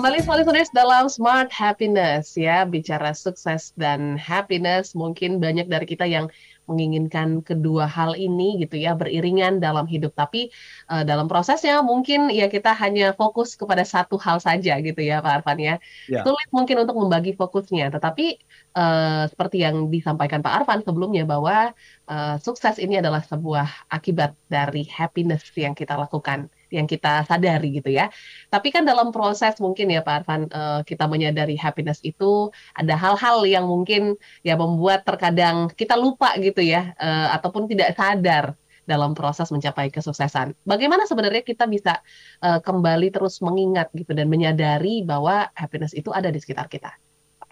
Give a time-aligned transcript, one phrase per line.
[0.00, 6.08] Kembali semua listeners dalam Smart Happiness ya, bicara sukses dan happiness, mungkin banyak dari kita
[6.08, 6.32] yang
[6.64, 10.48] menginginkan kedua hal ini gitu ya beriringan dalam hidup tapi
[10.88, 15.44] uh, dalam prosesnya mungkin ya kita hanya fokus kepada satu hal saja gitu ya Pak
[15.44, 15.76] Arfan ya.
[16.08, 16.24] ya.
[16.24, 18.40] Sulit mungkin untuk membagi fokusnya tetapi
[18.80, 21.76] uh, seperti yang disampaikan Pak Arfan sebelumnya bahwa
[22.08, 27.90] uh, sukses ini adalah sebuah akibat dari happiness yang kita lakukan yang kita sadari gitu
[27.90, 28.08] ya.
[28.48, 33.44] Tapi kan dalam proses mungkin ya Pak Arfan uh, kita menyadari happiness itu ada hal-hal
[33.44, 34.16] yang mungkin
[34.46, 38.54] ya membuat terkadang kita lupa gitu ya uh, ataupun tidak sadar
[38.90, 40.56] dalam proses mencapai kesuksesan.
[40.66, 42.02] Bagaimana sebenarnya kita bisa
[42.42, 46.90] uh, kembali terus mengingat gitu dan menyadari bahwa happiness itu ada di sekitar kita.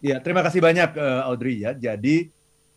[0.03, 1.75] Ya, terima kasih banyak uh, Audrey ya.
[1.75, 2.31] Jadi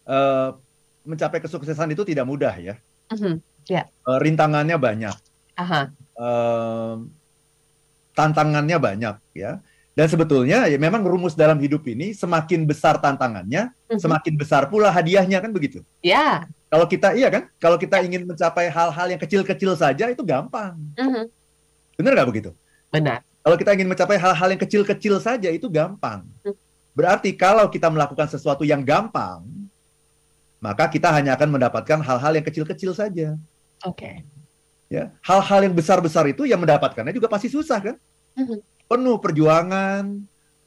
[0.06, 0.58] uh,
[1.06, 2.76] mencapai kesuksesan itu tidak mudah ya.
[3.10, 3.36] Uh -huh.
[3.66, 3.86] yeah.
[4.06, 5.16] uh, rintangannya banyak.
[5.58, 5.90] Aha
[8.16, 9.60] tantangannya banyak ya.
[9.92, 14.00] Dan sebetulnya ya memang rumus dalam hidup ini semakin besar tantangannya, mm-hmm.
[14.00, 15.84] semakin besar pula hadiahnya kan begitu.
[16.00, 16.16] Ya.
[16.16, 16.36] Yeah.
[16.72, 18.08] Kalau kita iya kan, kalau kita yeah.
[18.08, 20.80] ingin mencapai hal-hal yang kecil-kecil saja itu gampang.
[20.96, 21.26] Mm-hmm.
[22.00, 22.52] Benar nggak begitu?
[22.88, 23.20] Benar.
[23.42, 26.24] Kalau kita ingin mencapai hal-hal yang kecil-kecil saja itu gampang.
[26.46, 26.56] Mm.
[26.94, 29.44] Berarti kalau kita melakukan sesuatu yang gampang,
[30.62, 33.36] maka kita hanya akan mendapatkan hal-hal yang kecil-kecil saja.
[33.84, 34.24] Oke.
[34.24, 34.41] Okay
[34.92, 37.96] ya hal-hal yang besar-besar itu yang mendapatkannya juga pasti susah kan
[38.36, 38.60] mm-hmm.
[38.92, 40.04] penuh perjuangan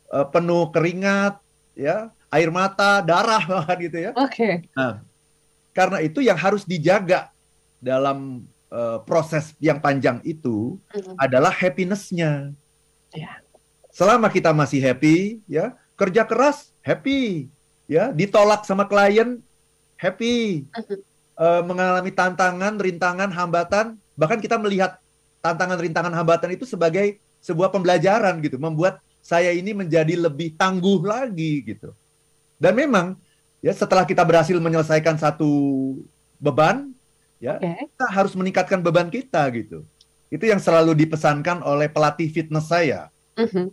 [0.08, 1.36] uh, penuh keringat
[1.76, 3.44] ya air mata darah
[3.84, 4.64] gitu ya oke okay.
[4.72, 5.04] nah
[5.76, 7.28] karena itu yang harus dijaga
[7.84, 11.20] dalam uh, proses yang panjang itu mm-hmm.
[11.20, 12.56] adalah happinessnya
[13.12, 13.36] yeah.
[13.92, 17.52] selama kita masih happy ya kerja keras happy
[17.84, 19.44] ya ditolak sama klien
[20.00, 20.96] happy mm-hmm.
[21.36, 24.98] uh, mengalami tantangan rintangan hambatan Bahkan kita melihat
[25.44, 31.64] tantangan rintangan hambatan itu sebagai sebuah pembelajaran gitu, membuat saya ini menjadi lebih tangguh lagi
[31.64, 31.92] gitu.
[32.56, 33.16] Dan memang
[33.60, 35.50] ya setelah kita berhasil menyelesaikan satu
[36.40, 36.92] beban,
[37.40, 37.88] ya okay.
[37.92, 39.84] kita harus meningkatkan beban kita gitu.
[40.32, 43.12] Itu yang selalu dipesankan oleh pelatih fitness saya.
[43.36, 43.68] Uh -huh.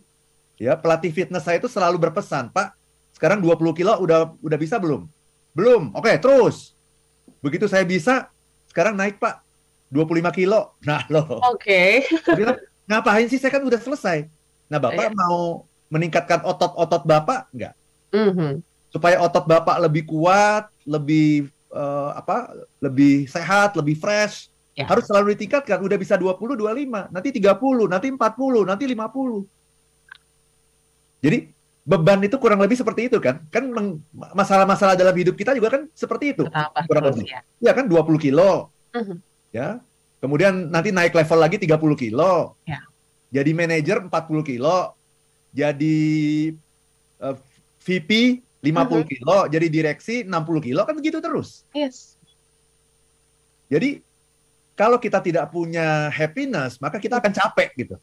[0.60, 2.76] Ya, pelatih fitness saya itu selalu berpesan, Pak,
[3.16, 5.10] sekarang 20 kilo udah udah bisa belum?
[5.56, 5.90] Belum.
[5.90, 6.76] Oke, okay, terus.
[7.42, 8.30] Begitu saya bisa,
[8.70, 9.42] sekarang naik, Pak.
[9.92, 10.72] 25 kilo.
[10.88, 11.38] Nah, loh.
[11.52, 12.02] Oke.
[12.08, 12.42] Okay.
[12.88, 13.36] ngapain sih?
[13.36, 14.26] Saya kan udah selesai.
[14.72, 15.14] Nah, Bapak yeah.
[15.14, 17.76] mau meningkatkan otot-otot Bapak nggak?
[18.16, 18.52] Mm -hmm.
[18.88, 22.48] Supaya otot Bapak lebih kuat, lebih uh, apa?
[22.80, 24.48] Lebih sehat, lebih fresh.
[24.72, 24.88] Yeah.
[24.88, 25.84] Harus selalu ditingkatkan.
[25.84, 29.44] Udah bisa 20, 25, nanti 30, nanti 40, nanti 50.
[31.22, 31.38] Jadi
[31.82, 33.44] beban itu kurang lebih seperti itu kan?
[33.52, 33.68] Kan
[34.32, 36.48] masalah-masalah dalam hidup kita juga kan seperti itu.
[36.48, 37.28] Betapa kurang lebih.
[37.28, 37.44] Ya.
[37.60, 38.72] ya kan 20 kilo.
[38.96, 39.18] Mm -hmm
[39.52, 39.78] ya.
[40.18, 42.56] Kemudian nanti naik level lagi 30 kilo.
[42.64, 42.80] Ya.
[43.32, 44.10] Jadi manajer 40
[44.42, 44.96] kilo.
[45.52, 46.00] Jadi
[47.20, 47.36] uh,
[47.84, 49.02] VP 50 uh -huh.
[49.04, 51.66] kilo, jadi direksi 60 kilo kan begitu terus.
[51.74, 52.14] Yes.
[53.66, 54.00] Jadi
[54.78, 57.96] kalau kita tidak punya happiness, maka kita akan capek gitu.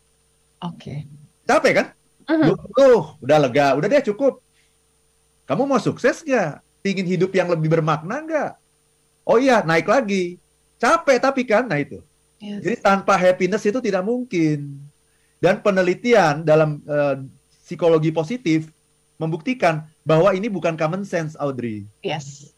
[0.60, 0.76] Oke.
[0.76, 1.00] Okay.
[1.48, 1.88] Capek kan?
[2.30, 3.16] Uh -huh.
[3.24, 4.44] udah lega, udah deh cukup.
[5.48, 6.62] Kamu mau sukses nggak?
[6.86, 8.52] Pingin hidup yang lebih bermakna nggak?
[9.26, 10.38] Oh iya, naik lagi.
[10.80, 12.00] Capek tapi kan, nah itu.
[12.40, 12.64] Yes.
[12.64, 14.80] Jadi tanpa happiness itu tidak mungkin.
[15.44, 17.20] Dan penelitian dalam uh,
[17.64, 18.72] psikologi positif
[19.20, 21.84] membuktikan bahwa ini bukan common sense, Audrey.
[22.00, 22.56] Yes.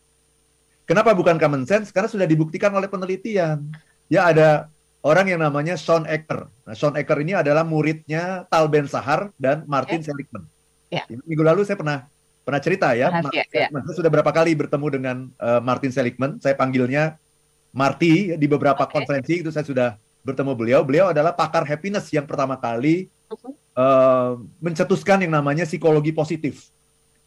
[0.86, 1.90] Kenapa bukan common sense?
[1.90, 3.66] Karena sudah dibuktikan oleh penelitian.
[4.06, 4.70] Ya ada
[5.02, 6.50] orang yang namanya Sean Ecker.
[6.66, 10.08] Nah, Sean Ecker ini adalah muridnya Tal Ben Sahar dan Martin yeah.
[10.10, 10.44] Seligman.
[10.92, 11.06] Yeah.
[11.26, 12.06] Minggu lalu saya pernah
[12.42, 13.14] pernah cerita ya.
[13.14, 13.68] Pernah, ya, ya.
[13.70, 16.42] Saya sudah berapa kali bertemu dengan uh, Martin Seligman.
[16.42, 17.21] Saya panggilnya
[17.72, 18.94] Marty di beberapa okay.
[19.00, 19.90] konferensi itu saya sudah
[20.22, 20.80] bertemu beliau.
[20.84, 23.52] Beliau adalah pakar happiness yang pertama kali uh-huh.
[23.74, 26.70] uh, mencetuskan yang namanya psikologi positif.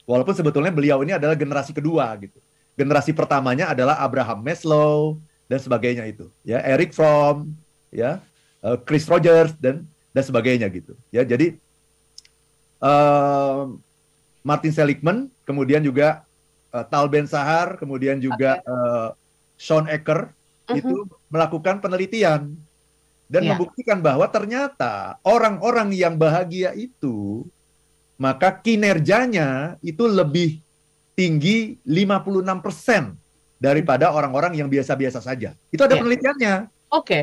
[0.04, 2.37] Walaupun sebetulnya beliau ini adalah generasi kedua gitu.
[2.77, 5.16] Generasi pertamanya adalah Abraham Maslow
[5.49, 6.28] dan sebagainya itu.
[6.44, 7.56] Ya, Eric Fromm,
[7.88, 8.21] ya,
[8.60, 10.93] uh, Chris Rogers dan dan sebagainya gitu.
[11.09, 11.56] Ya, jadi
[12.84, 13.72] uh,
[14.45, 16.21] Martin Seligman, kemudian juga
[16.68, 18.68] uh, Tal Ben Sahar, kemudian juga okay.
[18.68, 19.09] uh,
[19.57, 20.28] Sean Ecker
[20.69, 20.81] uh-huh.
[20.81, 20.95] itu
[21.28, 22.57] melakukan penelitian
[23.28, 23.57] dan yeah.
[23.57, 27.45] membuktikan bahwa ternyata orang-orang yang bahagia itu
[28.15, 30.63] maka kinerjanya itu lebih
[31.19, 33.15] tinggi 56%
[33.59, 35.55] daripada orang-orang yang biasa-biasa saja.
[35.71, 36.03] Itu ada yeah.
[36.03, 36.55] penelitiannya.
[36.95, 37.03] Oke.
[37.03, 37.22] Okay.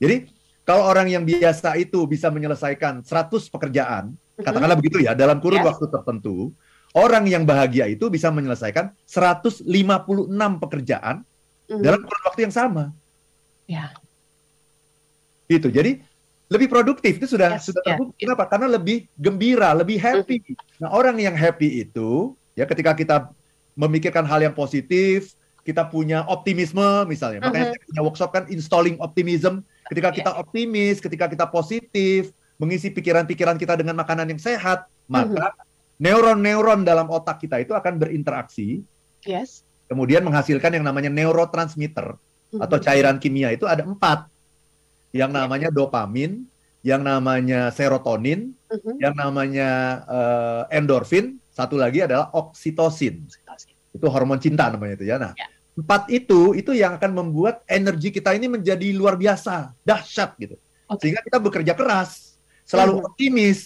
[0.00, 0.16] Jadi
[0.64, 4.44] kalau orang yang biasa itu bisa menyelesaikan 100 pekerjaan, uh-huh.
[4.44, 5.68] katakanlah begitu ya, dalam kurun yes.
[5.72, 6.52] waktu tertentu,
[6.92, 9.64] orang yang bahagia itu bisa menyelesaikan 156
[10.60, 11.24] pekerjaan
[11.70, 11.82] mm.
[11.82, 12.90] dalam kurun waktu yang sama.
[13.70, 13.94] Ya.
[15.46, 15.70] Itu.
[15.70, 16.02] Jadi
[16.50, 18.26] lebih produktif itu sudah Yes, sudah ya, terbukti.
[18.26, 18.50] Kenapa?
[18.50, 20.42] Karena lebih gembira, lebih happy.
[20.82, 23.16] Nah, orang yang happy itu ya ketika kita
[23.78, 27.46] memikirkan hal yang positif, kita punya optimisme misalnya.
[27.46, 27.74] Makanya Mhm.
[27.78, 29.62] saya punya workshop kan installing optimism.
[29.86, 35.54] Ketika kita optimis, ketika kita positif, mengisi pikiran-pikiran kita dengan makanan yang sehat, maka
[36.00, 38.82] neuron-neuron dalam otak kita itu akan berinteraksi,
[39.28, 39.62] Yes.
[39.90, 42.14] Kemudian menghasilkan yang namanya neurotransmitter
[42.54, 42.84] atau Mhm.
[42.86, 44.30] cairan kimia itu ada empat,
[45.10, 45.42] yang Ya.
[45.42, 46.46] namanya dopamin,
[46.86, 49.02] yang namanya serotonin, Mhm.
[49.02, 49.68] yang namanya
[50.06, 53.26] eh, endorfin, satu lagi adalah oksitosin.
[53.90, 55.18] Itu hormon cinta namanya itu ya.
[55.18, 55.50] Nah, Ya.
[55.74, 60.54] empat itu itu yang akan membuat energi kita ini menjadi luar biasa, dahsyat gitu.
[60.86, 61.02] Oke.
[61.02, 63.06] Sehingga kita bekerja keras, selalu Mhm.
[63.10, 63.58] optimis.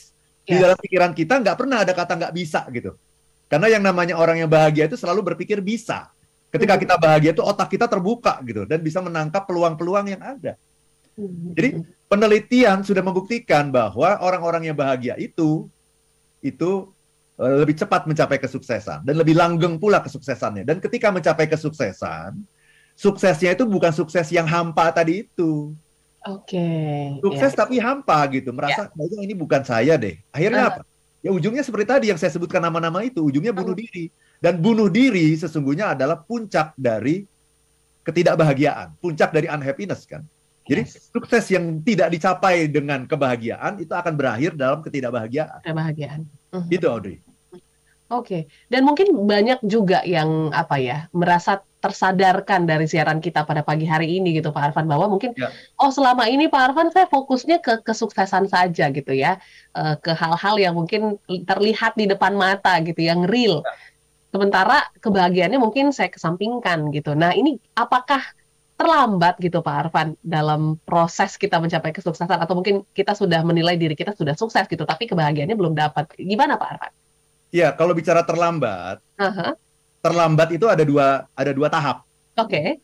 [0.44, 0.60] Di Yes.
[0.60, 2.96] dalam pikiran kita nggak pernah ada kata nggak bisa gitu.
[3.48, 6.08] Karena yang namanya orang yang bahagia itu selalu berpikir bisa.
[6.54, 10.54] Ketika kita bahagia itu otak kita terbuka gitu dan bisa menangkap peluang-peluang yang ada.
[11.54, 15.66] Jadi penelitian sudah membuktikan bahwa orang-orang yang bahagia itu
[16.38, 16.70] itu
[17.38, 20.62] eh, lebih cepat mencapai kesuksesan dan lebih langgeng pula kesuksesannya.
[20.62, 22.38] Dan ketika mencapai kesuksesan,
[22.94, 25.74] suksesnya itu bukan sukses yang hampa tadi itu.
[26.24, 26.66] Oke.
[27.20, 27.58] Sukses ya.
[27.66, 30.16] tapi hampa gitu, merasa kayaknya ini bukan saya deh.
[30.32, 30.70] Akhirnya Ah.
[30.78, 30.82] apa?
[31.20, 33.80] Ya ujungnya seperti tadi yang saya sebutkan nama-nama itu, ujungnya bunuh Ah.
[33.80, 34.08] diri.
[34.44, 37.24] Dan bunuh diri sesungguhnya adalah puncak dari
[38.04, 40.20] ketidakbahagiaan, puncak dari unhappiness kan.
[40.64, 41.08] Jadi Yes.
[41.08, 45.64] sukses yang tidak dicapai dengan kebahagiaan itu akan berakhir dalam ketidakbahagiaan.
[45.64, 46.28] kebahagiaan.
[46.52, 46.68] Mhm.
[46.68, 47.16] Gitu Audrey.
[48.12, 53.88] Oke, dan mungkin banyak juga yang apa ya merasa tersadarkan dari siaran kita pada pagi
[53.88, 55.48] hari ini gitu Pak Arfan bahwa mungkin Ya.
[55.76, 59.40] oh selama ini Pak Arfan saya fokusnya ke kesuksesan saja gitu ya
[59.74, 63.64] Eh, ke hal-hal yang mungkin terlihat di depan mata gitu yang real.
[64.34, 67.14] Sementara kebahagiaannya mungkin saya kesampingkan gitu.
[67.14, 68.18] Nah ini apakah
[68.74, 73.94] terlambat gitu Pak Arfan dalam proses kita mencapai kesuksesan atau mungkin kita sudah menilai diri
[73.94, 76.10] kita sudah sukses gitu tapi kebahagiaannya belum dapat.
[76.18, 76.92] Gimana Pak Arfan?
[77.54, 79.54] Ya, kalau bicara terlambat, Aha,
[80.02, 82.02] terlambat itu ada dua ada dua tahap
[82.34, 82.82] Oke.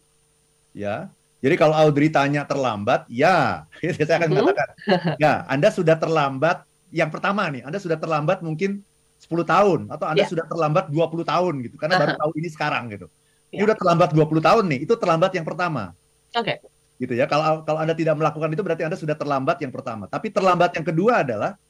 [0.70, 1.10] ya.
[1.40, 3.64] Jadi kalau Audrey tanya terlambat, ya,
[4.06, 4.36] saya akan Mhm.
[4.38, 4.68] mengatakan,
[5.24, 6.62] ya, Anda sudah terlambat.
[6.92, 8.84] Yang pertama nih, Anda sudah terlambat mungkin
[9.20, 10.28] 10 tahun atau Anda Ya.
[10.32, 11.76] sudah terlambat 20 tahun gitu.
[11.76, 13.06] Karena baru tahu ini sekarang gitu.
[13.52, 13.66] Ini Ya.
[13.68, 15.92] udah terlambat 20 tahun nih, itu terlambat yang pertama.
[16.32, 16.54] Oke.
[16.96, 17.28] Gitu ya.
[17.28, 20.08] Kalau kalau Anda tidak melakukan itu berarti Anda sudah terlambat yang pertama.
[20.08, 21.60] Tapi terlambat yang kedua adalah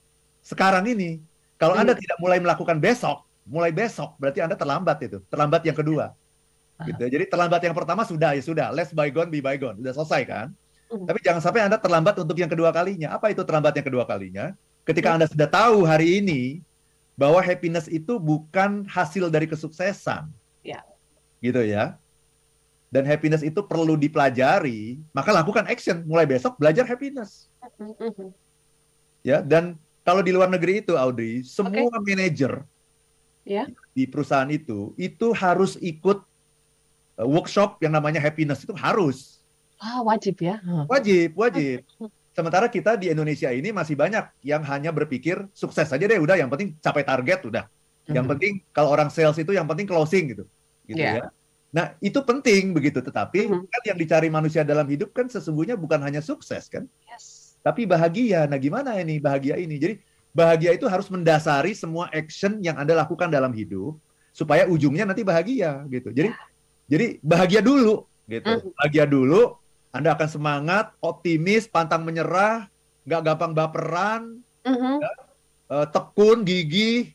[0.41, 1.19] sekarang ini.
[1.59, 2.01] Kalau Anda Hmm.
[2.01, 5.19] tidak mulai melakukan besok, mulai besok berarti Anda terlambat itu.
[5.27, 6.15] Terlambat yang kedua.
[6.81, 6.87] Ah.
[6.89, 6.97] Gitu.
[7.03, 7.09] ya.
[7.13, 10.47] Jadi terlambat yang pertama sudah ya sudah, let's bygone be bygone, sudah selesai kan?
[10.89, 11.05] Hmm.
[11.05, 13.13] Tapi jangan sampai Anda terlambat untuk yang kedua kalinya.
[13.13, 14.57] Apa itu terlambat yang kedua kalinya?
[14.83, 15.17] Ketika Hmm.
[15.21, 16.65] Anda sudah tahu hari ini
[17.21, 20.33] bahwa happiness itu bukan hasil dari kesuksesan.
[20.65, 20.81] Ya.
[21.45, 22.01] Gitu ya.
[22.89, 26.01] Dan happiness itu perlu dipelajari, maka lakukan action.
[26.09, 27.45] Mulai besok belajar happiness.
[27.77, 28.33] Mhm.
[29.21, 32.65] Ya, dan kalau di luar negeri itu Audrey, semua manajer
[33.45, 33.69] Ya.
[33.93, 36.25] di perusahaan itu itu harus ikut
[37.21, 39.45] uh, workshop yang namanya happiness itu harus.
[39.77, 40.57] Wah, wajib ya.
[40.89, 41.85] Wajib, wajib.
[42.31, 46.47] Sementara kita di Indonesia ini masih banyak yang hanya berpikir sukses aja deh udah, yang
[46.47, 47.65] penting capai target udah.
[48.07, 48.33] Yang Mhm.
[48.37, 50.45] penting kalau orang sales itu yang penting closing gitu.
[50.87, 51.27] Gitu Iya.
[51.27, 51.29] ya.
[51.71, 53.63] Nah, itu penting begitu, tetapi Mhm.
[53.71, 57.55] kan yang dicari manusia dalam hidup kan sesungguhnya bukan hanya sukses kan, Yes.
[57.63, 58.47] tapi bahagia.
[58.51, 59.79] Nah, gimana ini bahagia ini?
[59.79, 59.95] Jadi
[60.35, 63.99] bahagia itu harus mendasari semua action yang Anda lakukan dalam hidup
[64.35, 66.11] supaya ujungnya nanti bahagia gitu.
[66.15, 66.31] Jadi
[66.91, 68.51] jadi bahagia dulu gitu.
[68.51, 68.75] Mhm.
[68.75, 69.55] Bahagia dulu,
[69.91, 72.71] Anda akan semangat, optimis, pantang menyerah,
[73.03, 75.03] nggak gampang baperan, Mhm.
[75.67, 77.11] eh, tekun, gigih,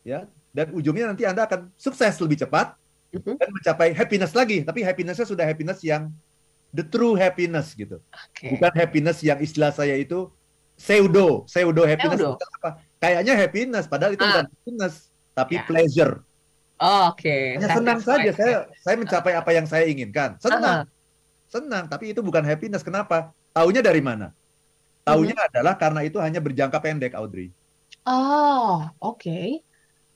[0.00, 0.24] ya.
[0.50, 2.72] Dan ujungnya nanti Anda akan sukses lebih cepat
[3.12, 3.36] Mhm.
[3.36, 4.64] dan mencapai happiness lagi.
[4.64, 6.08] Tapi happinessnya sudah happiness yang
[6.72, 8.00] the true happiness gitu.
[8.00, 8.56] Oke.
[8.56, 10.32] Bukan happiness yang istilah saya itu
[10.76, 12.20] pseudo, pseudo happiness.
[12.20, 12.40] Pseudo.
[12.60, 12.80] apa?
[12.96, 14.28] Kayaknya happiness, padahal itu Ah.
[14.32, 14.94] bukan happiness,
[15.32, 15.64] tapi Ya.
[15.68, 16.14] pleasure.
[16.76, 17.56] Oh, Oke.
[17.56, 20.36] Hanya senang saja saya saya mencapai apa yang saya inginkan.
[20.36, 20.95] Senang, Aha.
[21.56, 22.84] Senang, tapi itu bukan happiness.
[22.84, 23.32] Kenapa?
[23.56, 24.30] Taunya dari mana?
[25.06, 25.46] Taunya Mhm.
[25.48, 27.48] adalah karena itu hanya berjangka pendek, Audrey.
[28.04, 29.62] Oh, oke.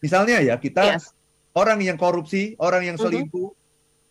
[0.03, 1.15] Misalnya ya, kita Yes.
[1.57, 3.05] orang yang korupsi, orang yang Mhm.
[3.07, 3.51] selingkuh,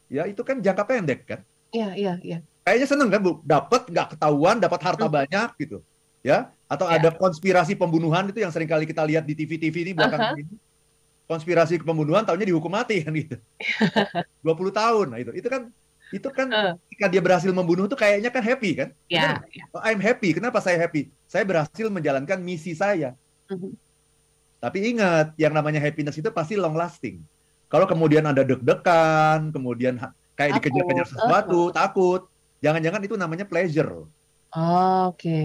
[0.09, 1.39] ya itu kan jangka pendek kan.
[1.69, 2.38] Iya, iya, iya.
[2.65, 3.39] Kayaknya seneng kan, Bu?
[3.45, 5.13] Dapat nggak ketahuan, dapat harta Mhm.
[5.13, 5.77] banyak gitu.
[6.19, 7.00] Ya, atau Ya.
[7.00, 10.55] ada konspirasi pembunuhan itu yang sering kali kita lihat di TV-TV ini belakangan ini.
[11.29, 13.38] Konspirasi pembunuhan tahunya dihukum mati kan gitu.
[14.43, 15.13] 20 tahun.
[15.13, 15.31] Nah itu.
[15.31, 15.69] Itu kan
[16.10, 18.89] itu kan Eh, ketika dia berhasil membunuh tuh kayaknya kan happy kan?
[19.06, 19.38] ya, Benar?
[19.54, 19.63] ya.
[19.74, 20.34] Oh, I'm happy.
[20.34, 21.13] Kenapa saya happy?
[21.30, 23.13] Saya berhasil menjalankan misi saya.
[23.50, 23.74] Mhm.
[24.60, 27.24] Tapi ingat, yang namanya happiness itu pasti long lasting.
[27.72, 29.96] Kalau kemudian ada deg-degan, kemudian
[30.36, 32.28] kayak dikejar-kejar sesuatu, takut,
[32.60, 34.10] jangan-jangan itu namanya pleasure.
[34.51, 35.39] Oke.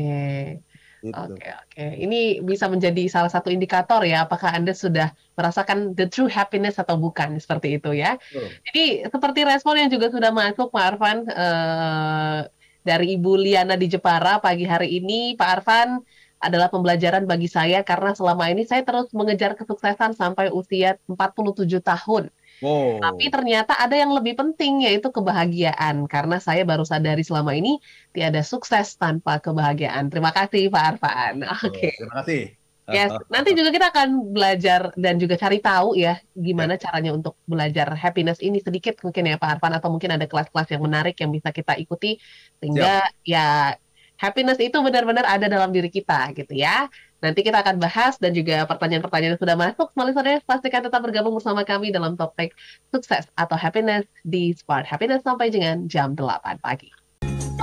[1.05, 1.21] Gitu.
[1.21, 1.85] Oke, oke.
[2.01, 6.97] Ini bisa menjadi salah satu indikator ya, apakah Anda sudah merasakan the true happiness atau
[6.97, 8.17] bukan, seperti itu ya.
[8.17, 8.49] Betul.
[8.73, 12.39] Jadi seperti respon yang juga sudah masuk Pak Arfan eh,
[12.81, 16.01] dari Ibu Liana di Jepara pagi hari ini, Pak Arfan
[16.41, 22.33] adalah pembelajaran bagi saya karena selama ini saya terus mengejar kesuksesan sampai usia 47 tahun.
[22.63, 23.03] Wow.
[23.03, 27.83] Tapi ternyata ada yang lebih penting yaitu kebahagiaan karena saya baru sadari selama ini
[28.15, 30.13] tiada sukses tanpa kebahagiaan.
[30.13, 31.43] Terima kasih Pak Arfan.
[31.67, 31.95] Oke.
[31.99, 32.43] Terima kasih.
[32.85, 37.97] Yes, nanti juga kita akan belajar dan juga cari tahu ya gimana caranya untuk belajar
[37.97, 41.49] happiness ini sedikit mungkin ya Pak Arfan atau mungkin ada kelas-kelas yang menarik yang bisa
[41.49, 42.21] kita ikuti
[42.61, 43.73] sehingga ya
[44.21, 46.93] happiness itu benar-benar ada dalam diri kita gitu ya.
[47.25, 49.89] Nanti kita akan bahas dan juga pertanyaan-pertanyaan yang sudah masuk.
[49.97, 52.53] Semua listeners pastikan tetap bergabung bersama kami dalam topik
[52.93, 56.93] sukses atau happiness di Smart Happiness sampai dengan jam 8 pagi.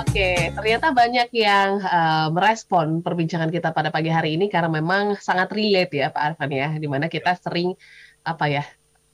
[0.02, 5.54] Oke, ternyata banyak yang uh, merespon perbincangan kita pada pagi hari ini karena memang sangat
[5.54, 7.78] relate ya Pak Arfan ya, di mana kita sering
[8.26, 8.66] apa ya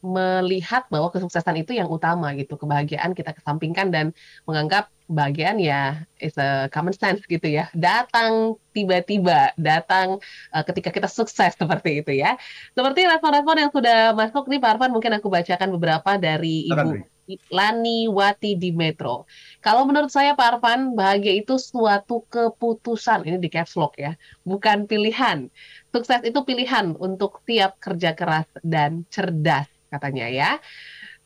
[0.05, 4.05] melihat bahwa kesuksesan itu yang utama gitu, kebahagiaan kita kesampingkan dan
[4.45, 10.21] menganggap kebahagiaan ya is a common sense gitu ya, datang tiba-tiba, datang
[10.53, 12.37] uh, ketika kita sukses seperti itu ya.
[12.77, 17.17] Seperti respon-respon yang sudah masuk nih Pak Arfan, mungkin aku bacakan beberapa dari Ibu
[17.51, 19.27] Lani Wati di Metro.
[19.59, 23.27] Kalau menurut saya Pak Arfan, bahagia itu suatu keputusan.
[23.27, 24.15] Ini di caps lock ya,
[24.47, 25.51] bukan pilihan.
[25.91, 30.51] Sukses itu pilihan untuk tiap kerja keras dan cerdas katanya ya.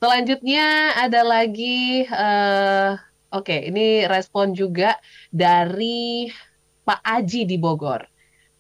[0.02, 2.98] Selanjutnya ada lagi, uh,
[3.30, 4.98] oke okay, ini respon juga
[5.30, 6.30] dari
[6.82, 8.02] Pak Aji di Bogor.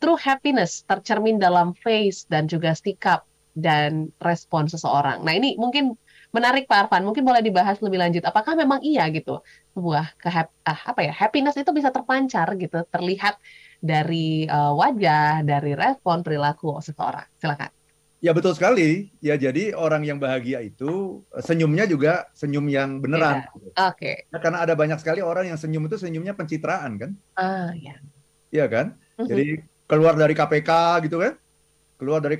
[0.01, 3.25] True happiness tercermin dalam face dan juga sikap
[3.57, 5.21] dan respon seseorang.
[5.25, 5.97] Nah ini mungkin
[6.31, 7.03] menarik Pak Arfan.
[7.03, 8.23] Mungkin boleh dibahas lebih lanjut.
[8.23, 9.43] Apakah memang iya gitu
[9.75, 13.37] sebuah ke ah, apa ya happiness itu bisa terpancar gitu, terlihat
[13.81, 17.27] dari uh, wajah, dari respon perilaku seseorang.
[17.41, 17.80] Silakan.
[18.21, 19.09] Ya betul sekali.
[19.17, 23.41] Ya jadi orang yang bahagia itu senyumnya juga senyum yang beneran.
[23.41, 23.89] Ya.
[23.89, 23.97] Oke.
[23.97, 24.15] Okay.
[24.29, 27.11] Ya, karena ada banyak sekali orang yang senyum itu senyumnya pencitraan kan?
[27.33, 27.97] Ah ya.
[28.53, 28.93] Iya kan?
[29.17, 29.25] -huh.
[29.25, 30.69] Jadi keluar dari KPK
[31.09, 31.33] gitu kan?
[31.97, 32.37] Keluar dari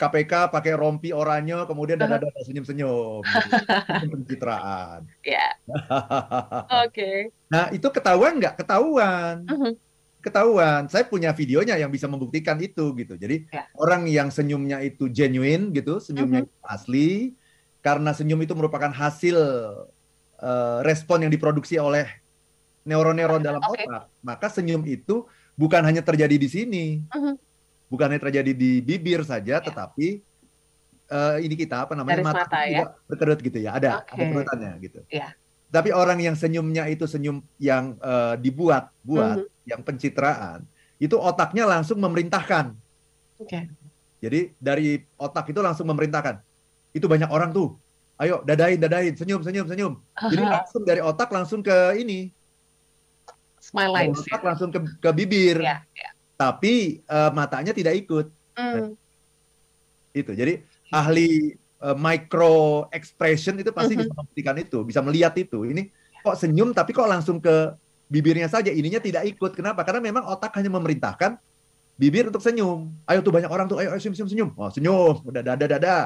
[0.00, 4.08] KPK pakai rompi oranye kemudian dada dada senyum-senyum gitu.
[4.08, 5.04] pencitraan.
[5.20, 5.52] Ya.
[6.88, 7.28] Oke.
[7.52, 8.56] Nah itu ketahuan nggak?
[8.56, 9.44] Ketahuan.
[9.52, 9.76] -huh.
[10.24, 10.88] Ketahuan.
[10.88, 13.14] Saya punya videonya yang bisa membuktikan itu gitu.
[13.20, 13.68] Jadi ya.
[13.76, 16.56] orang yang senyumnya itu genuine gitu, senyumnya uh -huh.
[16.56, 17.10] itu asli
[17.84, 19.36] karena senyum itu merupakan hasil
[20.40, 22.08] uh, respon yang diproduksi oleh
[22.88, 23.84] neuron-neuron dalam okay.
[23.84, 24.08] otak.
[24.24, 26.84] Maka senyum itu bukan hanya terjadi di sini.
[27.12, 27.36] Uh -huh
[27.94, 29.62] bukan hanya terjadi di bibir saja, ya.
[29.62, 30.18] tetapi
[31.14, 32.90] uh, ini kita apa namanya mata, mata ya?
[33.06, 34.18] berkerut gitu ya, ada okay.
[34.18, 35.00] ada kerutannya gitu.
[35.12, 35.28] Ya.
[35.74, 39.68] Tapi orang yang senyumnya itu senyum yang uh, dibuat, buat, mm -hmm.
[39.74, 40.62] yang pencitraan,
[41.02, 42.70] itu otaknya langsung memerintahkan.
[43.42, 43.50] Oke.
[43.50, 43.62] Okay.
[44.22, 46.38] Jadi dari otak itu langsung memerintahkan.
[46.94, 47.74] Itu banyak orang tuh.
[48.14, 49.98] Ayo dadain, dadain, senyum, senyum, senyum.
[50.14, 52.30] Jadi langsung dari otak langsung ke ini.
[53.58, 54.22] Smile lines.
[54.22, 54.46] Otak ya.
[54.46, 55.58] langsung ke, ke bibir.
[55.58, 58.26] Ya, ya tapi uh, matanya tidak ikut.
[58.58, 58.94] Mm.
[60.14, 60.32] Itu.
[60.34, 61.54] Jadi ahli
[61.84, 64.08] uh, micro expression itu pasti mm-hmm.
[64.08, 65.68] bisa membuktikan itu, bisa melihat itu.
[65.68, 65.92] Ini
[66.24, 67.76] kok senyum tapi kok langsung ke
[68.08, 69.52] bibirnya saja, ininya tidak ikut.
[69.52, 69.84] Kenapa?
[69.84, 71.36] Karena memang otak hanya memerintahkan
[72.00, 72.88] bibir untuk senyum.
[73.04, 74.50] Ayo tuh banyak orang tuh, ayo, ayo senyum senyum senyum.
[74.56, 75.96] Oh, senyum, udah dada dada.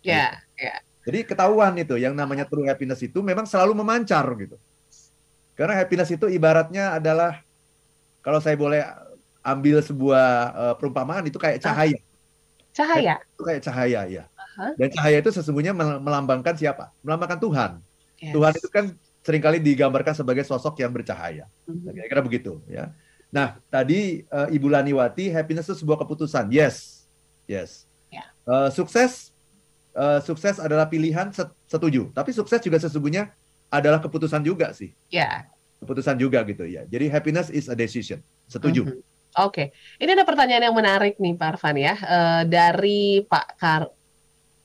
[0.00, 0.64] Ya, yeah, ya.
[0.72, 0.78] Yeah.
[1.06, 4.58] Jadi ketahuan itu yang namanya true happiness itu memang selalu memancar gitu.
[5.54, 7.46] Karena happiness itu ibaratnya adalah
[8.26, 8.82] kalau saya boleh
[9.46, 12.02] ambil sebuah uh, perumpamaan itu kayak cahaya.
[12.74, 13.22] Cahaya.
[13.38, 14.24] Itu kayak cahaya ya.
[14.56, 16.90] Dan cahaya itu sesungguhnya melambangkan siapa?
[17.04, 17.70] Melambangkan Tuhan.
[18.16, 18.32] Yes.
[18.32, 18.84] Tuhan itu kan
[19.20, 21.44] sering kali digambarkan sebagai sosok yang bercahaya.
[21.68, 21.92] Uh-huh.
[21.92, 22.94] kira-kira begitu ya.
[23.28, 26.48] Nah, tadi uh, Ibu Laniwati, happiness itu sebuah keputusan.
[26.48, 27.04] Yes.
[27.44, 27.84] Yes.
[28.08, 28.24] Yeah.
[28.48, 28.48] Ya.
[28.48, 29.34] Uh, sukses
[29.92, 31.28] uh, sukses adalah pilihan
[31.68, 32.08] setuju.
[32.16, 33.34] Tapi sukses juga sesungguhnya
[33.68, 34.94] adalah keputusan juga sih.
[35.12, 35.20] Ya.
[35.20, 35.36] Yeah.
[35.84, 36.88] Keputusan juga gitu ya.
[36.88, 38.24] Jadi happiness is a decision.
[38.48, 38.88] Setuju.
[38.88, 39.04] Uh-huh.
[39.36, 39.68] Oke,
[40.00, 43.92] ini ada pertanyaan yang menarik nih Pak Arfan ya uh, dari Pak Kar,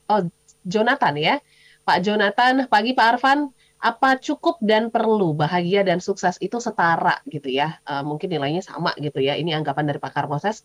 [0.08, 0.22] oh
[0.64, 1.34] Jonathan ya,
[1.82, 3.50] Pak Jonathan pagi Pak Arfan,
[3.82, 7.82] apa cukup dan perlu bahagia dan sukses itu setara gitu ya?
[7.82, 9.34] Uh, mungkin nilainya sama gitu ya.
[9.34, 10.62] Ini anggapan dari Pak Karmoses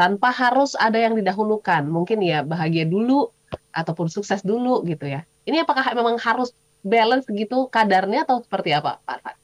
[0.00, 1.84] tanpa harus ada yang didahulukan.
[1.84, 3.28] Mungkin ya bahagia dulu
[3.70, 5.28] ataupun sukses dulu gitu ya.
[5.44, 9.36] Ini apakah memang harus balance gitu kadarnya atau seperti apa Pak Arfan?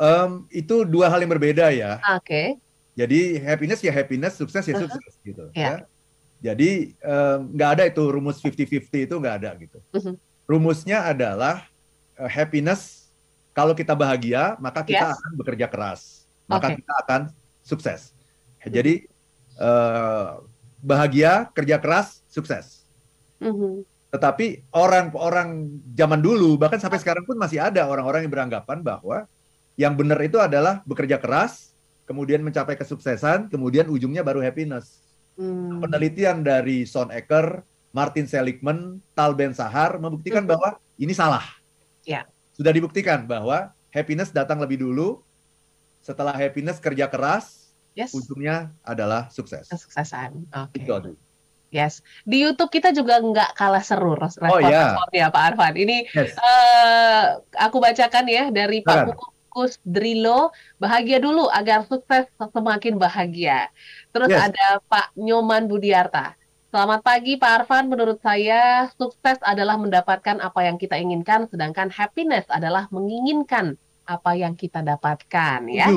[0.00, 2.00] Um, itu dua hal yang berbeda ya.
[2.16, 2.24] Oke.
[2.24, 2.70] Okay
[3.00, 5.24] jadi happiness ya happiness, sukses ya sukses uh -huh.
[5.24, 5.80] gitu yeah.
[5.80, 5.88] ya.
[6.40, 6.96] Jadi
[7.52, 9.78] nggak um, ada itu rumus 50-50 itu nggak ada gitu.
[9.92, 10.14] Uh -huh.
[10.48, 11.68] Rumusnya adalah
[12.16, 13.12] uh, happiness
[13.52, 15.16] kalau kita bahagia maka kita yes.
[15.20, 16.02] akan bekerja keras.
[16.50, 16.82] maka okay.
[16.82, 17.20] kita akan
[17.62, 18.10] sukses.
[18.66, 19.06] Jadi
[19.62, 20.42] uh,
[20.82, 22.82] bahagia, kerja keras, sukses.
[23.38, 23.86] Mm-hmm.
[24.10, 29.30] Tetapi orang-orang zaman dulu, bahkan sampai sekarang pun masih ada orang-orang yang beranggapan bahwa
[29.78, 31.70] yang benar itu adalah bekerja keras,
[32.10, 34.98] kemudian mencapai kesuksesan, kemudian ujungnya baru happiness.
[35.40, 35.80] Hmm.
[35.80, 37.64] Penelitian dari Son Ecker,
[37.96, 40.52] Martin Seligman, Tal Ben Sahar membuktikan hmm.
[40.52, 41.42] bahwa ini salah.
[42.04, 42.28] Ya.
[42.52, 45.24] Sudah dibuktikan bahwa happiness datang lebih dulu,
[46.04, 48.12] setelah happiness kerja keras, yes.
[48.12, 49.64] ujungnya adalah sukses.
[49.72, 50.44] Kesuksesan.
[50.52, 50.84] Oke.
[50.84, 51.16] Okay.
[51.70, 54.90] Yes, di YouTube kita juga nggak kalah seru respon oh, yeah.
[54.90, 55.74] responnya Pak Arfan.
[55.78, 56.34] Ini yes.
[56.34, 59.14] uh, aku bacakan ya dari Pak
[59.50, 63.66] Bukus Drilo, bahagia dulu agar sukses semakin bahagia.
[64.14, 64.46] Terus yes.
[64.46, 66.38] ada Pak Nyoman Budiarta.
[66.70, 72.46] Selamat pagi Pak Arfan, menurut saya sukses adalah mendapatkan apa yang kita inginkan, sedangkan happiness
[72.46, 73.74] adalah menginginkan
[74.06, 75.90] apa yang kita dapatkan ya.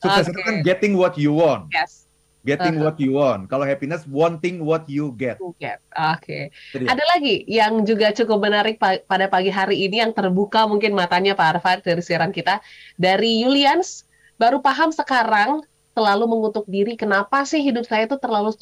[0.00, 0.32] Sukses okay.
[0.32, 1.68] itu kan getting what you want.
[1.68, 2.07] Yes
[2.46, 2.86] Getting uh -huh.
[2.92, 3.50] what you want.
[3.50, 5.36] Kalau happiness, wanting what you get.
[5.58, 5.82] get.
[5.94, 6.54] Oke.
[6.70, 6.86] Okay.
[6.86, 11.58] Ada lagi yang juga cukup menarik pada pagi hari ini yang terbuka mungkin matanya Pak
[11.58, 12.62] Arfan dari siaran kita.
[12.94, 14.06] Dari Julians,
[14.38, 15.66] baru paham sekarang
[15.98, 18.54] selalu mengutuk diri kenapa sih hidup saya itu terlalu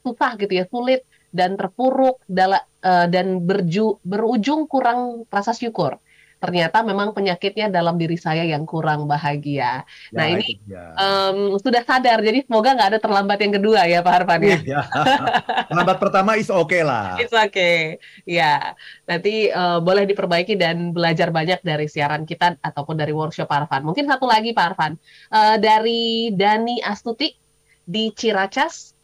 [0.00, 6.00] susah gitu ya, sulit dan terpuruk uh, dan berju, berujung kurang rasa syukur
[6.40, 9.84] ternyata memang penyakitnya dalam diri saya yang kurang bahagia.
[9.84, 10.96] Ya, nah ini ya.
[10.96, 14.58] um, sudah sadar, jadi semoga nggak ada terlambat yang kedua ya Pak Harfan ya.
[14.64, 14.82] ya.
[15.68, 17.20] terlambat pertama is oke okay lah.
[17.20, 18.72] It's okay, ya.
[19.04, 23.84] Nanti uh, boleh diperbaiki dan belajar banyak dari siaran kita ataupun dari workshop Pak Harfan.
[23.84, 24.96] Mungkin satu lagi Pak Harfan,
[25.36, 27.36] uh, dari Dani Astuti
[27.84, 28.96] di Ciracas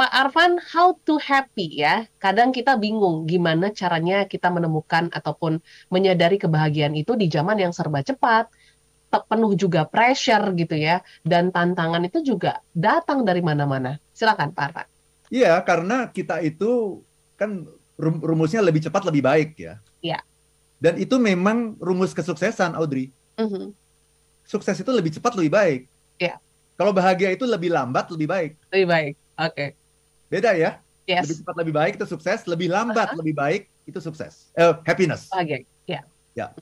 [0.00, 2.08] Pak Arfan, how to happy ya?
[2.16, 5.60] Kadang kita bingung gimana caranya kita menemukan ataupun
[5.92, 8.48] menyadari kebahagiaan itu di zaman yang serba cepat,
[9.12, 14.00] penuh juga pressure gitu ya, dan tantangan itu juga datang dari mana-mana.
[14.16, 14.88] Silakan Pak Arfan.
[15.28, 17.04] Iya, karena kita itu
[17.36, 17.68] kan
[18.00, 19.84] rumusnya lebih cepat lebih baik ya.
[20.00, 20.24] Iya.
[20.80, 23.12] Dan itu memang rumus kesuksesan, Audrey.
[23.36, 23.66] Mm -hmm.
[24.48, 25.80] Sukses itu lebih cepat lebih baik.
[26.16, 26.40] Iya.
[26.80, 28.56] Kalau bahagia itu lebih lambat lebih baik.
[28.72, 29.14] Lebih baik.
[29.36, 29.52] Oke.
[29.52, 29.79] Okay.
[30.30, 30.78] Beda ya?
[31.10, 31.26] Yes.
[31.26, 33.20] Lebih cepat lebih baik itu sukses, lebih lambat uh -huh.
[33.20, 34.54] lebih baik itu sukses.
[34.54, 35.26] Eh, happiness.
[35.28, 35.66] Bahagia.
[35.90, 36.00] Ya.
[36.38, 36.54] Ya.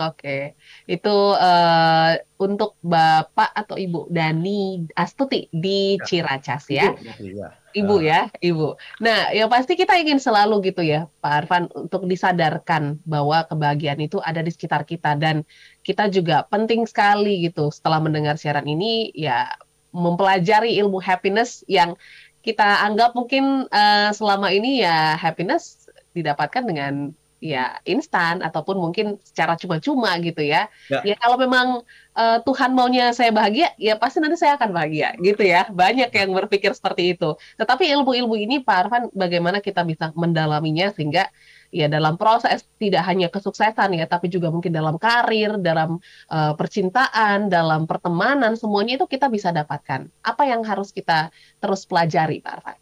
[0.00, 0.42] Oke, okay.
[0.88, 6.04] itu uh, untuk Bapak atau Ibu Dani Astuti di ya.
[6.08, 6.96] Ciracas ya.
[6.96, 7.48] Ibu, ya.
[7.76, 8.00] Ibu uh.
[8.00, 8.68] ya, Ibu.
[9.04, 14.16] Nah, yang pasti kita ingin selalu gitu ya, Pak Arfan, untuk disadarkan bahwa kebahagiaan itu
[14.24, 15.44] ada di sekitar kita dan
[15.84, 19.52] kita juga penting sekali gitu setelah mendengar siaran ini ya
[19.92, 21.92] mempelajari ilmu happiness yang
[22.40, 29.56] kita anggap mungkin uh, selama ini ya happiness didapatkan dengan ya instan ataupun mungkin secara
[29.56, 30.68] cuma-cuma gitu ya.
[30.92, 31.00] ya.
[31.02, 31.82] Ya kalau memang
[32.14, 35.66] uh, Tuhan maunya saya bahagia, ya pasti nanti saya akan bahagia gitu ya.
[35.72, 37.34] Banyak yang berpikir seperti itu.
[37.56, 41.32] Tetapi ilmu-ilmu ini Pak Arfan bagaimana kita bisa mendalaminya sehingga
[41.72, 47.48] ya dalam proses tidak hanya kesuksesan ya, tapi juga mungkin dalam karir, dalam uh, percintaan,
[47.48, 50.10] dalam pertemanan, semuanya itu kita bisa dapatkan.
[50.20, 51.30] Apa yang harus kita
[51.62, 52.78] terus pelajari, Pak Arfan?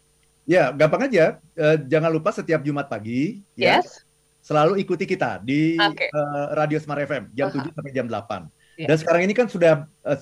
[0.49, 1.37] Ya, gampang aja.
[1.53, 3.85] Uh, jangan lupa setiap Jumat pagi, ya, yes.
[3.85, 4.08] ya,
[4.49, 6.09] selalu ikuti kita di okay.
[6.09, 7.69] uh, Radio Smart FM jam uh -huh.
[7.69, 8.49] 7 sampai jam 8.
[8.81, 8.87] Ya.
[8.89, 10.17] Dan sekarang ini kan sudah uh,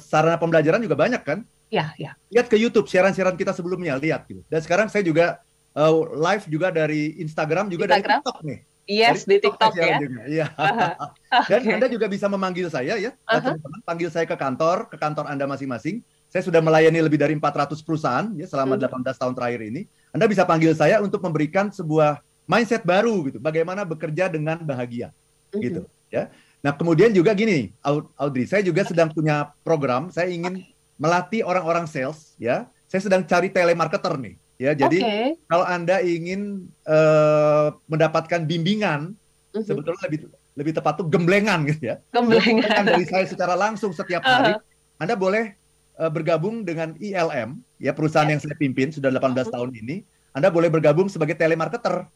[0.00, 1.44] sarana pembelajaran juga banyak kan?
[1.68, 2.16] Ya, ya.
[2.32, 4.40] Lihat ke YouTube siaran-siaran kita sebelumnya, lihat gitu.
[4.48, 5.44] Dan sekarang saya juga
[5.76, 8.08] uh, live juga dari Instagram juga Instagram?
[8.08, 8.58] dari TikTok nih.
[8.86, 9.98] Yes, dari di TikTok, ya.
[10.30, 10.46] Iya.
[10.54, 11.10] Uh-huh.
[11.50, 11.74] Dan okay.
[11.74, 13.42] Anda juga bisa memanggil saya ya, uh-huh.
[13.42, 16.06] teman-teman, panggil saya ke kantor, ke kantor Anda masing-masing.
[16.30, 19.10] Saya sudah melayani lebih dari 400 perusahaan ya selama hmm.
[19.10, 19.82] 18 tahun terakhir ini.
[20.10, 25.10] Anda bisa panggil saya untuk memberikan sebuah mindset baru gitu, bagaimana bekerja dengan bahagia.
[25.52, 25.60] Hmm.
[25.60, 26.30] Gitu, ya.
[26.62, 27.70] Nah, kemudian juga gini,
[28.18, 30.64] Audrey, saya juga sedang punya program, saya ingin
[30.96, 32.66] melatih orang-orang sales ya.
[32.86, 35.28] Saya sedang cari telemarketer nih Ya, jadi okay.
[35.52, 39.60] kalau Anda ingin uh, mendapatkan bimbingan, uh-huh.
[39.60, 42.00] sebetulnya lebih lebih tepat tuh gemblengan gitu ya.
[42.08, 44.56] Gemblengan dari saya secara langsung setiap hari.
[44.56, 44.96] Uh-huh.
[44.96, 45.52] Anda boleh
[46.00, 48.32] uh, bergabung dengan ILM, ya perusahaan yes.
[48.32, 49.44] yang saya pimpin sudah 18 uh-huh.
[49.52, 49.96] tahun ini.
[50.32, 52.08] Anda boleh bergabung sebagai telemarketer.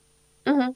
[0.47, 0.71] Uh-huh.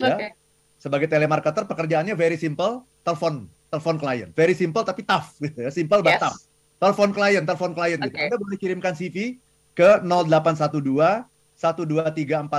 [0.00, 0.16] Ya.
[0.16, 0.30] Okay.
[0.78, 4.28] Sebagai telemarketer pekerjaannya very simple, telepon telepon klien.
[4.34, 5.70] Very simple tapi tough gitu ya.
[5.74, 6.06] Simple yes.
[6.06, 6.38] but tough.
[6.78, 8.06] Telepon klien, telepon klien okay.
[8.10, 8.16] gitu.
[8.20, 9.38] Anda boleh kirimkan CV
[9.74, 11.26] ke 0812
[11.58, 12.50] 12345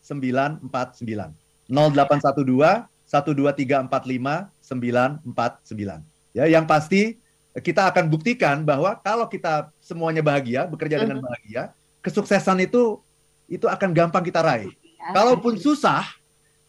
[0.00, 1.34] 949.
[1.70, 6.02] 0812 12345 949.
[6.30, 7.18] Ya, yang pasti
[7.58, 11.26] kita akan buktikan bahwa kalau kita semuanya bahagia, bekerja dengan mhm.
[11.26, 11.62] bahagia,
[12.06, 13.02] kesuksesan itu
[13.50, 14.70] itu akan gampang kita raih.
[15.00, 15.16] Ya.
[15.16, 16.04] Kalaupun susah,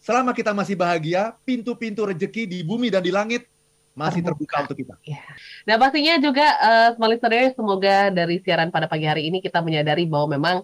[0.00, 3.44] selama kita masih bahagia, pintu-pintu rezeki di bumi dan di langit
[3.92, 4.94] masih terbuka, terbuka untuk kita.
[5.04, 5.20] Ya.
[5.68, 10.08] Nah pastinya juga uh, small listener, semoga dari siaran pada pagi hari ini kita menyadari
[10.08, 10.56] bahwa memang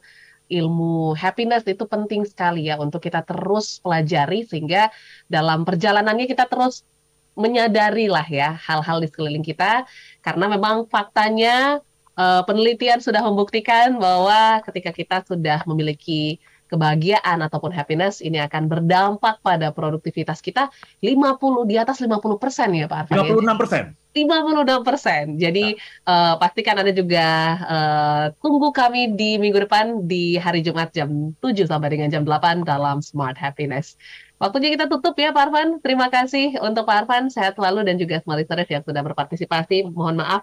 [0.48, 4.88] ilmu happiness itu penting sekali ya untuk kita terus pelajari sehingga
[5.28, 6.88] dalam perjalanannya kita terus
[7.37, 9.85] menyadari lah ya hal-hal di sekeliling kita
[10.24, 11.85] karena memang faktanya
[12.18, 19.40] uh, penelitian sudah membuktikan bahwa ketika kita sudah memiliki kebahagiaan ataupun happiness ini akan berdampak
[19.40, 20.68] pada produktivitas kita
[21.00, 23.24] 50 di atas 50 persen ya Pak Arfan.
[23.24, 23.85] 56 persen.
[24.12, 25.24] 56 persen.
[25.38, 26.35] Jadi nah.
[26.35, 27.26] uh, pastikan Anda juga
[27.64, 32.66] uh, tunggu kami di minggu depan di hari Jumat jam 7 sampai dengan jam 8
[32.66, 33.94] dalam Smart Happiness.
[34.38, 35.68] Waktunya kita tutup ya Pak Arfan.
[35.83, 37.31] Terima kasih untuk Pak Arfan.
[37.31, 39.90] Sehat selalu dan juga semua listeners yang sudah berpartisipasi.
[39.90, 40.42] Mohon maaf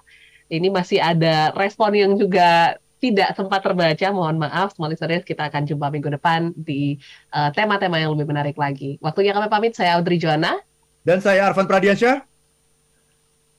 [0.52, 4.74] ini masih ada respon yang juga tidak sempat terbaca, mohon maaf.
[4.74, 6.98] Small listeners, kita akan jumpa minggu depan di
[7.30, 8.98] eh, tema-tema uh, yang lebih menarik lagi.
[8.98, 10.58] Waktunya kami pamit, saya Audrey Joanna.
[11.06, 12.26] Dan saya Arvan Pradiansyah.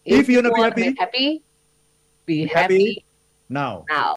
[0.07, 1.43] If, If you want to be happy,
[2.27, 3.05] be, be happy, happy
[3.51, 3.83] now.
[3.91, 4.15] now.